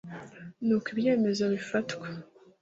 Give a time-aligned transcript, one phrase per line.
[0.65, 2.07] n uko ibyemezo bifatwa